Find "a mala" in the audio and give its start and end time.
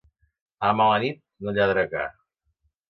0.69-0.97